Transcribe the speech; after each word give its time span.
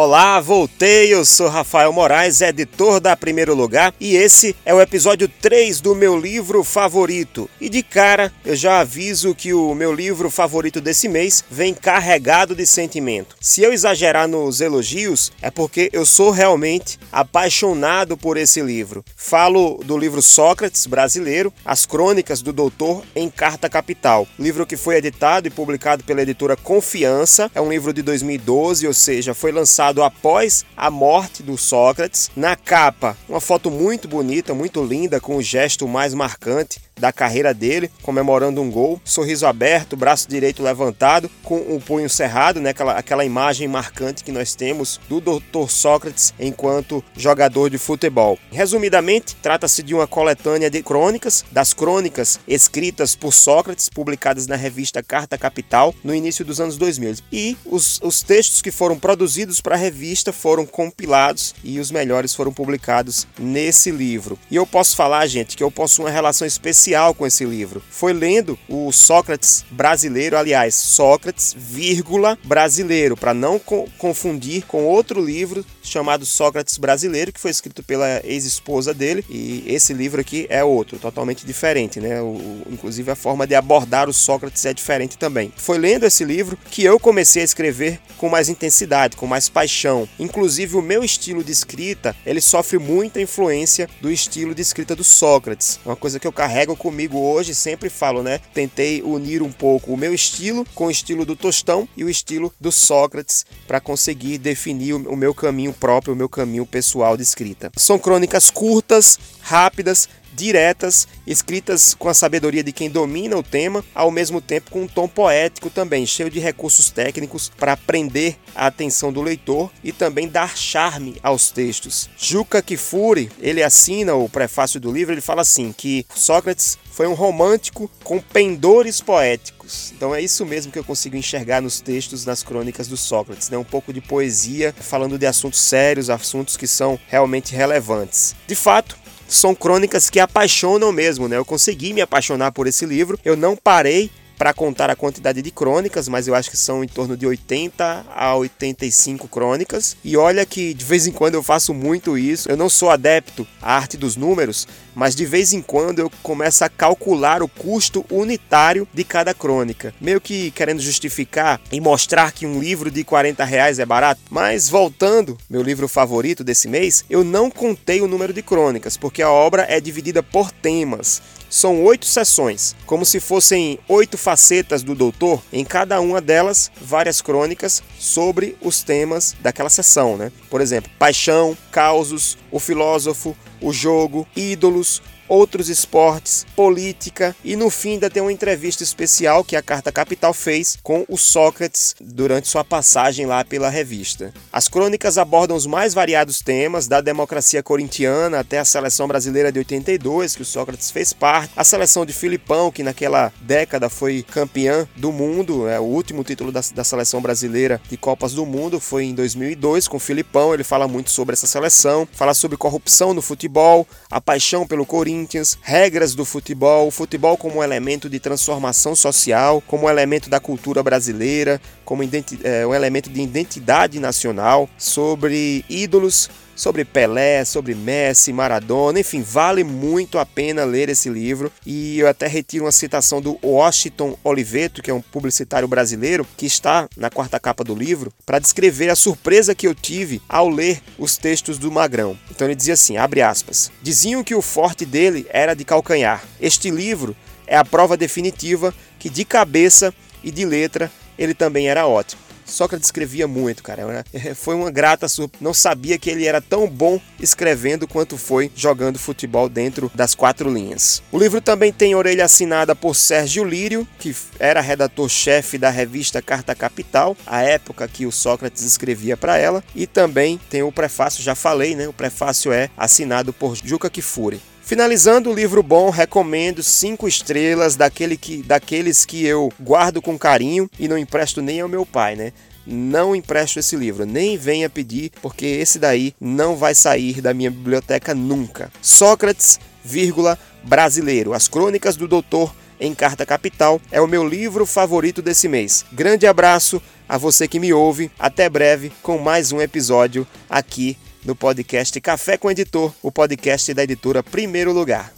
Olá, 0.00 0.38
voltei. 0.38 1.12
Eu 1.12 1.24
sou 1.24 1.48
Rafael 1.48 1.92
Moraes, 1.92 2.40
editor 2.40 3.00
da 3.00 3.16
Primeiro 3.16 3.52
Lugar, 3.52 3.92
e 3.98 4.14
esse 4.14 4.54
é 4.64 4.72
o 4.72 4.80
episódio 4.80 5.26
3 5.26 5.80
do 5.80 5.92
meu 5.92 6.16
livro 6.16 6.62
favorito. 6.62 7.50
E 7.60 7.68
de 7.68 7.82
cara, 7.82 8.32
eu 8.46 8.54
já 8.54 8.78
aviso 8.78 9.34
que 9.34 9.52
o 9.52 9.74
meu 9.74 9.92
livro 9.92 10.30
favorito 10.30 10.80
desse 10.80 11.08
mês 11.08 11.42
vem 11.50 11.74
carregado 11.74 12.54
de 12.54 12.64
sentimento. 12.64 13.34
Se 13.40 13.60
eu 13.60 13.72
exagerar 13.72 14.28
nos 14.28 14.60
elogios, 14.60 15.32
é 15.42 15.50
porque 15.50 15.90
eu 15.92 16.06
sou 16.06 16.30
realmente 16.30 16.96
apaixonado 17.10 18.16
por 18.16 18.36
esse 18.36 18.60
livro. 18.62 19.04
Falo 19.16 19.80
do 19.84 19.98
livro 19.98 20.22
Sócrates 20.22 20.86
brasileiro, 20.86 21.52
As 21.64 21.84
Crônicas 21.84 22.40
do 22.40 22.52
Doutor 22.52 23.02
em 23.16 23.28
Carta 23.28 23.68
Capital, 23.68 24.28
livro 24.38 24.64
que 24.64 24.76
foi 24.76 24.94
editado 24.94 25.48
e 25.48 25.50
publicado 25.50 26.04
pela 26.04 26.22
editora 26.22 26.56
Confiança. 26.56 27.50
É 27.52 27.60
um 27.60 27.68
livro 27.68 27.92
de 27.92 28.00
2012, 28.00 28.86
ou 28.86 28.94
seja, 28.94 29.34
foi 29.34 29.50
lançado 29.50 29.87
lançado 29.88 30.02
após 30.02 30.64
a 30.76 30.90
morte 30.90 31.42
do 31.42 31.56
Sócrates. 31.56 32.30
Na 32.36 32.56
capa, 32.56 33.16
uma 33.28 33.40
foto 33.40 33.70
muito 33.70 34.06
bonita, 34.06 34.54
muito 34.54 34.84
linda, 34.84 35.20
com 35.20 35.36
o 35.36 35.42
gesto 35.42 35.88
mais 35.88 36.14
marcante 36.14 36.80
da 36.98 37.12
carreira 37.12 37.54
dele, 37.54 37.90
comemorando 38.02 38.60
um 38.60 38.70
gol, 38.70 39.00
sorriso 39.04 39.46
aberto, 39.46 39.96
braço 39.96 40.28
direito 40.28 40.62
levantado, 40.62 41.30
com 41.42 41.56
o 41.56 41.80
punho 41.80 42.08
cerrado, 42.08 42.60
né? 42.60 42.70
aquela, 42.70 42.92
aquela 42.92 43.24
imagem 43.24 43.68
marcante 43.68 44.24
que 44.24 44.32
nós 44.32 44.54
temos 44.54 45.00
do 45.08 45.20
Dr. 45.20 45.68
Sócrates 45.68 46.34
enquanto 46.38 47.02
jogador 47.16 47.70
de 47.70 47.78
futebol. 47.78 48.38
Resumidamente, 48.50 49.36
trata-se 49.36 49.82
de 49.82 49.94
uma 49.94 50.06
coletânea 50.06 50.70
de 50.70 50.82
crônicas, 50.82 51.44
das 51.50 51.72
crônicas 51.72 52.40
escritas 52.46 53.14
por 53.14 53.32
Sócrates, 53.32 53.88
publicadas 53.88 54.46
na 54.46 54.56
revista 54.56 55.02
Carta 55.02 55.38
Capital 55.38 55.94
no 56.02 56.14
início 56.14 56.44
dos 56.44 56.60
anos 56.60 56.76
2000. 56.76 57.16
E 57.32 57.56
os, 57.64 58.00
os 58.02 58.22
textos 58.22 58.60
que 58.60 58.70
foram 58.70 58.98
produzidos 58.98 59.60
para 59.60 59.74
a 59.74 59.78
revista 59.78 60.32
foram 60.32 60.66
compilados 60.66 61.54
e 61.62 61.78
os 61.78 61.90
melhores 61.90 62.34
foram 62.34 62.52
publicados 62.52 63.26
nesse 63.38 63.90
livro. 63.90 64.38
E 64.50 64.56
eu 64.56 64.66
posso 64.66 64.96
falar, 64.96 65.26
gente, 65.26 65.56
que 65.56 65.62
eu 65.62 65.70
possuo 65.70 66.04
uma 66.04 66.10
relação 66.10 66.46
especial 66.46 66.87
com 67.14 67.26
esse 67.26 67.44
livro. 67.44 67.82
Foi 67.90 68.12
lendo 68.12 68.58
o 68.68 68.90
Sócrates 68.92 69.64
brasileiro, 69.70 70.36
aliás, 70.36 70.74
Sócrates, 70.74 71.54
vírgula, 71.56 72.38
brasileiro, 72.44 73.16
para 73.16 73.34
não 73.34 73.58
co 73.58 73.88
confundir 73.98 74.64
com 74.66 74.84
outro 74.84 75.24
livro 75.24 75.64
chamado 75.88 76.24
Sócrates 76.24 76.78
Brasileiro, 76.78 77.32
que 77.32 77.40
foi 77.40 77.50
escrito 77.50 77.82
pela 77.82 78.20
ex-esposa 78.24 78.94
dele, 78.94 79.24
e 79.28 79.64
esse 79.66 79.92
livro 79.92 80.20
aqui 80.20 80.46
é 80.48 80.62
outro, 80.62 80.98
totalmente 80.98 81.46
diferente, 81.46 82.00
né? 82.00 82.20
O, 82.20 82.62
inclusive 82.70 83.10
a 83.10 83.16
forma 83.16 83.46
de 83.46 83.54
abordar 83.54 84.08
o 84.08 84.12
Sócrates 84.12 84.64
é 84.64 84.72
diferente 84.72 85.18
também. 85.18 85.52
Foi 85.56 85.78
lendo 85.78 86.04
esse 86.04 86.24
livro 86.24 86.58
que 86.70 86.84
eu 86.84 86.98
comecei 86.98 87.42
a 87.42 87.44
escrever 87.44 88.00
com 88.16 88.28
mais 88.28 88.48
intensidade, 88.48 89.16
com 89.16 89.26
mais 89.26 89.48
paixão. 89.48 90.08
Inclusive 90.18 90.76
o 90.76 90.82
meu 90.82 91.04
estilo 91.04 91.42
de 91.42 91.52
escrita, 91.52 92.14
ele 92.26 92.40
sofre 92.40 92.78
muita 92.78 93.20
influência 93.20 93.88
do 94.00 94.10
estilo 94.10 94.54
de 94.54 94.62
escrita 94.62 94.94
do 94.94 95.04
Sócrates. 95.04 95.78
Uma 95.84 95.96
coisa 95.96 96.18
que 96.18 96.26
eu 96.26 96.32
carrego 96.32 96.76
comigo 96.76 97.18
hoje, 97.18 97.54
sempre 97.54 97.88
falo, 97.88 98.22
né? 98.22 98.40
Tentei 98.52 99.02
unir 99.02 99.42
um 99.42 99.52
pouco 99.52 99.92
o 99.92 99.96
meu 99.96 100.14
estilo 100.14 100.66
com 100.74 100.86
o 100.86 100.90
estilo 100.90 101.24
do 101.24 101.36
Tostão 101.36 101.88
e 101.96 102.04
o 102.04 102.10
estilo 102.10 102.52
do 102.60 102.70
Sócrates 102.72 103.46
para 103.66 103.80
conseguir 103.80 104.38
definir 104.38 104.94
o 104.94 105.16
meu 105.16 105.34
caminho 105.34 105.72
próprio, 105.78 106.14
o 106.14 106.16
meu 106.16 106.28
caminho 106.28 106.66
pessoal 106.66 107.16
de 107.16 107.22
escrita. 107.22 107.70
São 107.76 107.98
crônicas 107.98 108.50
curtas, 108.50 109.18
rápidas, 109.40 110.08
diretas, 110.38 111.08
escritas 111.26 111.94
com 111.94 112.08
a 112.08 112.14
sabedoria 112.14 112.62
de 112.62 112.72
quem 112.72 112.88
domina 112.88 113.36
o 113.36 113.42
tema, 113.42 113.84
ao 113.94 114.10
mesmo 114.10 114.40
tempo 114.40 114.70
com 114.70 114.82
um 114.82 114.88
tom 114.88 115.08
poético 115.08 115.68
também, 115.68 116.06
cheio 116.06 116.30
de 116.30 116.38
recursos 116.38 116.90
técnicos 116.90 117.50
para 117.58 117.76
prender 117.76 118.36
a 118.54 118.66
atenção 118.66 119.12
do 119.12 119.20
leitor 119.20 119.70
e 119.82 119.92
também 119.92 120.28
dar 120.28 120.56
charme 120.56 121.16
aos 121.22 121.50
textos. 121.50 122.08
Juca 122.16 122.62
Kifuri, 122.62 123.30
ele 123.40 123.62
assina 123.62 124.14
o 124.14 124.28
prefácio 124.28 124.80
do 124.80 124.92
livro, 124.92 125.12
ele 125.12 125.20
fala 125.20 125.42
assim 125.42 125.72
que 125.76 126.06
Sócrates 126.14 126.78
foi 126.90 127.06
um 127.06 127.14
romântico 127.14 127.90
com 128.02 128.20
pendores 128.20 129.00
poéticos. 129.00 129.92
Então 129.94 130.14
é 130.14 130.20
isso 130.20 130.44
mesmo 130.44 130.72
que 130.72 130.78
eu 130.78 130.84
consigo 130.84 131.16
enxergar 131.16 131.60
nos 131.60 131.80
textos, 131.80 132.24
nas 132.24 132.42
crônicas 132.42 132.88
do 132.88 132.96
Sócrates, 132.96 133.50
né? 133.50 133.58
Um 133.58 133.64
pouco 133.64 133.92
de 133.92 134.00
poesia, 134.00 134.74
falando 134.78 135.18
de 135.18 135.26
assuntos 135.26 135.60
sérios, 135.60 136.10
assuntos 136.10 136.56
que 136.56 136.66
são 136.66 136.98
realmente 137.06 137.54
relevantes. 137.54 138.34
De 138.46 138.54
fato, 138.54 138.96
são 139.28 139.54
crônicas 139.54 140.08
que 140.10 140.18
apaixonam 140.18 140.90
mesmo, 140.90 141.28
né? 141.28 141.36
Eu 141.36 141.44
consegui 141.44 141.92
me 141.92 142.00
apaixonar 142.00 142.52
por 142.52 142.66
esse 142.66 142.86
livro. 142.86 143.18
Eu 143.24 143.36
não 143.36 143.54
parei 143.54 144.10
para 144.38 144.54
contar 144.54 144.88
a 144.88 144.96
quantidade 144.96 145.42
de 145.42 145.50
crônicas, 145.50 146.08
mas 146.08 146.28
eu 146.28 146.34
acho 146.34 146.48
que 146.48 146.56
são 146.56 146.84
em 146.84 146.88
torno 146.88 147.16
de 147.16 147.26
80 147.26 148.06
a 148.08 148.36
85 148.36 149.26
crônicas. 149.26 149.96
E 150.04 150.16
olha 150.16 150.46
que 150.46 150.72
de 150.72 150.84
vez 150.84 151.06
em 151.06 151.12
quando 151.12 151.34
eu 151.34 151.42
faço 151.42 151.74
muito 151.74 152.16
isso. 152.16 152.48
Eu 152.48 152.56
não 152.56 152.68
sou 152.68 152.90
adepto 152.90 153.46
à 153.60 153.74
arte 153.74 153.96
dos 153.96 154.14
números, 154.14 154.68
mas 154.94 155.14
de 155.14 155.26
vez 155.26 155.52
em 155.52 155.60
quando 155.60 155.98
eu 155.98 156.10
começo 156.22 156.64
a 156.64 156.68
calcular 156.68 157.42
o 157.42 157.48
custo 157.48 158.06
unitário 158.10 158.86
de 158.94 159.02
cada 159.02 159.34
crônica, 159.34 159.92
meio 160.00 160.20
que 160.20 160.50
querendo 160.52 160.80
justificar 160.80 161.60
e 161.72 161.80
mostrar 161.80 162.32
que 162.32 162.46
um 162.46 162.60
livro 162.60 162.90
de 162.90 163.02
40 163.02 163.44
reais 163.44 163.78
é 163.78 163.86
barato. 163.86 164.20
Mas 164.30 164.68
voltando, 164.68 165.36
meu 165.50 165.62
livro 165.62 165.88
favorito 165.88 166.44
desse 166.44 166.68
mês, 166.68 167.04
eu 167.10 167.24
não 167.24 167.50
contei 167.50 168.00
o 168.00 168.06
número 168.06 168.32
de 168.32 168.42
crônicas, 168.42 168.96
porque 168.96 169.22
a 169.22 169.30
obra 169.30 169.66
é 169.68 169.80
dividida 169.80 170.22
por 170.22 170.52
temas. 170.52 171.20
São 171.50 171.82
oito 171.84 172.04
sessões, 172.04 172.76
como 172.84 173.06
se 173.06 173.20
fossem 173.20 173.78
oito 173.88 174.18
facetas 174.18 174.82
do 174.82 174.94
doutor, 174.94 175.42
em 175.50 175.64
cada 175.64 175.98
uma 176.00 176.20
delas 176.20 176.70
várias 176.80 177.22
crônicas 177.22 177.82
sobre 177.98 178.56
os 178.60 178.82
temas 178.82 179.34
daquela 179.40 179.70
sessão, 179.70 180.16
né? 180.16 180.30
Por 180.50 180.60
exemplo, 180.60 180.90
paixão, 180.98 181.56
causos, 181.70 182.36
o 182.50 182.60
filósofo, 182.60 183.34
o 183.62 183.72
jogo, 183.72 184.26
ídolos, 184.36 185.02
outros 185.28 185.68
esportes, 185.68 186.46
política 186.56 187.34
e 187.44 187.56
no 187.56 187.70
fim 187.70 187.92
ainda 187.92 188.08
tem 188.08 188.22
uma 188.22 188.32
entrevista 188.32 188.82
especial 188.82 189.44
que 189.44 189.56
a 189.56 189.62
Carta 189.62 189.92
Capital 189.92 190.32
fez 190.32 190.78
com 190.82 191.04
o 191.08 191.16
Sócrates 191.16 191.94
durante 192.00 192.48
sua 192.48 192.64
passagem 192.64 193.26
lá 193.26 193.44
pela 193.44 193.68
revista. 193.68 194.32
As 194.52 194.68
crônicas 194.68 195.18
abordam 195.18 195.56
os 195.56 195.66
mais 195.66 195.92
variados 195.92 196.40
temas, 196.40 196.88
da 196.88 197.00
democracia 197.00 197.62
corintiana 197.62 198.40
até 198.40 198.58
a 198.58 198.64
seleção 198.64 199.06
brasileira 199.06 199.52
de 199.52 199.58
82, 199.58 200.36
que 200.36 200.42
o 200.42 200.44
Sócrates 200.44 200.90
fez 200.90 201.12
parte, 201.12 201.52
a 201.56 201.64
seleção 201.64 202.06
de 202.06 202.12
Filipão, 202.12 202.70
que 202.70 202.82
naquela 202.82 203.32
década 203.40 203.88
foi 203.88 204.22
campeã 204.22 204.88
do 204.96 205.12
mundo, 205.12 205.68
é 205.68 205.78
o 205.78 205.84
último 205.84 206.24
título 206.24 206.50
da, 206.50 206.60
da 206.74 206.84
seleção 206.84 207.20
brasileira 207.20 207.80
de 207.88 207.96
Copas 207.96 208.32
do 208.32 208.46
Mundo 208.46 208.80
foi 208.80 209.04
em 209.04 209.14
2002 209.14 209.88
com 209.88 209.96
o 209.96 210.00
Filipão, 210.00 210.54
ele 210.54 210.64
fala 210.64 210.88
muito 210.88 211.10
sobre 211.10 211.32
essa 211.32 211.46
seleção, 211.46 212.08
fala 212.12 212.34
sobre 212.34 212.56
corrupção 212.56 213.12
no 213.12 213.20
futebol, 213.20 213.86
a 214.10 214.20
paixão 214.20 214.66
pelo 214.66 214.86
Corinthians 214.86 215.17
Corinthians, 215.18 215.58
regras 215.62 216.14
do 216.14 216.24
futebol, 216.24 216.86
o 216.86 216.90
futebol 216.92 217.36
como 217.36 217.62
elemento 217.62 218.08
de 218.08 218.20
transformação 218.20 218.94
social, 218.94 219.60
como 219.66 219.90
elemento 219.90 220.30
da 220.30 220.38
cultura 220.38 220.80
brasileira, 220.80 221.60
como 221.84 222.04
é, 222.04 222.64
um 222.64 222.72
elemento 222.72 223.10
de 223.10 223.20
identidade 223.20 223.98
nacional, 223.98 224.70
sobre 224.78 225.64
ídolos 225.68 226.30
sobre 226.58 226.84
Pelé, 226.84 227.44
sobre 227.44 227.72
Messi, 227.72 228.32
Maradona, 228.32 228.98
enfim, 228.98 229.22
vale 229.22 229.62
muito 229.62 230.18
a 230.18 230.26
pena 230.26 230.64
ler 230.64 230.88
esse 230.88 231.08
livro. 231.08 231.52
E 231.64 232.00
eu 232.00 232.08
até 232.08 232.26
retiro 232.26 232.64
uma 232.64 232.72
citação 232.72 233.22
do 233.22 233.38
Washington 233.42 234.18
Oliveto, 234.24 234.82
que 234.82 234.90
é 234.90 234.94
um 234.94 235.00
publicitário 235.00 235.68
brasileiro, 235.68 236.26
que 236.36 236.46
está 236.46 236.88
na 236.96 237.08
quarta 237.08 237.38
capa 237.38 237.62
do 237.62 237.76
livro, 237.76 238.12
para 238.26 238.40
descrever 238.40 238.90
a 238.90 238.96
surpresa 238.96 239.54
que 239.54 239.68
eu 239.68 239.74
tive 239.74 240.20
ao 240.28 240.48
ler 240.48 240.82
os 240.98 241.16
textos 241.16 241.58
do 241.58 241.70
Magrão. 241.70 242.18
Então 242.28 242.48
ele 242.48 242.56
dizia 242.56 242.74
assim, 242.74 242.96
abre 242.96 243.22
aspas, 243.22 243.70
diziam 243.80 244.24
que 244.24 244.34
o 244.34 244.42
forte 244.42 244.84
dele 244.84 245.26
era 245.30 245.54
de 245.54 245.64
calcanhar. 245.64 246.24
Este 246.40 246.70
livro 246.70 247.16
é 247.46 247.56
a 247.56 247.64
prova 247.64 247.96
definitiva 247.96 248.74
que 248.98 249.08
de 249.08 249.24
cabeça 249.24 249.94
e 250.24 250.32
de 250.32 250.44
letra 250.44 250.90
ele 251.16 251.34
também 251.34 251.68
era 251.68 251.86
ótimo. 251.86 252.27
Sócrates 252.48 252.88
escrevia 252.88 253.28
muito, 253.28 253.62
cara. 253.62 254.04
Foi 254.34 254.54
uma 254.54 254.70
grata 254.70 255.08
surpresa. 255.08 255.44
Não 255.44 255.54
sabia 255.54 255.98
que 255.98 256.10
ele 256.10 256.26
era 256.26 256.40
tão 256.40 256.68
bom 256.68 257.00
escrevendo 257.20 257.86
quanto 257.86 258.16
foi 258.16 258.50
jogando 258.54 258.98
futebol 258.98 259.48
dentro 259.48 259.90
das 259.94 260.14
quatro 260.14 260.52
linhas. 260.52 261.02
O 261.12 261.18
livro 261.18 261.40
também 261.40 261.72
tem 261.72 261.94
orelha 261.94 262.24
assinada 262.24 262.74
por 262.74 262.94
Sérgio 262.94 263.44
Lírio, 263.44 263.86
que 263.98 264.14
era 264.38 264.60
redator-chefe 264.60 265.58
da 265.58 265.70
revista 265.70 266.22
Carta 266.22 266.54
Capital, 266.54 267.16
a 267.26 267.42
época 267.42 267.86
que 267.88 268.06
o 268.06 268.12
Sócrates 268.12 268.62
escrevia 268.62 269.16
para 269.16 269.36
ela, 269.36 269.62
e 269.74 269.86
também 269.86 270.40
tem 270.50 270.62
o 270.62 270.72
prefácio, 270.72 271.22
já 271.22 271.34
falei, 271.34 271.74
né? 271.74 271.88
O 271.88 271.92
prefácio 271.92 272.52
é 272.52 272.70
assinado 272.76 273.32
por 273.32 273.56
Juca 273.56 273.90
Kifuri. 273.90 274.40
Finalizando 274.68 275.30
o 275.30 275.34
livro 275.34 275.62
bom, 275.62 275.88
recomendo 275.88 276.62
cinco 276.62 277.08
estrelas 277.08 277.74
daquele 277.74 278.18
que, 278.18 278.42
daqueles 278.42 279.06
que 279.06 279.24
eu 279.24 279.50
guardo 279.58 280.02
com 280.02 280.18
carinho 280.18 280.68
e 280.78 280.86
não 280.86 280.98
empresto 280.98 281.40
nem 281.40 281.62
ao 281.62 281.68
meu 281.70 281.86
pai, 281.86 282.14
né? 282.14 282.34
não 282.66 283.16
empresto 283.16 283.58
esse 283.58 283.74
livro, 283.74 284.04
nem 284.04 284.36
venha 284.36 284.68
pedir, 284.68 285.10
porque 285.22 285.46
esse 285.46 285.78
daí 285.78 286.14
não 286.20 286.54
vai 286.54 286.74
sair 286.74 287.22
da 287.22 287.32
minha 287.32 287.50
biblioteca 287.50 288.14
nunca. 288.14 288.70
Sócrates, 288.82 289.58
vírgula, 289.82 290.38
brasileiro, 290.62 291.32
as 291.32 291.48
crônicas 291.48 291.96
do 291.96 292.06
doutor 292.06 292.54
em 292.78 292.94
Carta 292.94 293.24
Capital 293.24 293.80
é 293.90 294.02
o 294.02 294.06
meu 294.06 294.28
livro 294.28 294.66
favorito 294.66 295.22
desse 295.22 295.48
mês. 295.48 295.82
Grande 295.94 296.26
abraço 296.26 296.78
a 297.08 297.16
você 297.16 297.48
que 297.48 297.58
me 297.58 297.72
ouve. 297.72 298.10
Até 298.18 298.50
breve 298.50 298.92
com 299.02 299.16
mais 299.16 299.50
um 299.50 299.62
episódio 299.62 300.26
aqui 300.46 300.94
no 301.24 301.34
podcast 301.34 302.00
Café 302.00 302.36
com 302.36 302.50
Editor, 302.50 302.92
o 303.02 303.10
podcast 303.10 303.74
da 303.74 303.82
editora 303.82 304.22
Primeiro 304.22 304.72
Lugar. 304.72 305.12